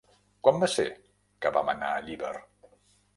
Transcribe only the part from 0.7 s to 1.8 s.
ser que vam